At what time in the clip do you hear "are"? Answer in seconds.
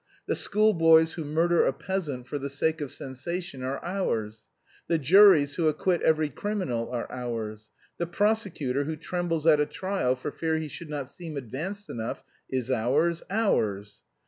3.61-3.79, 6.89-7.05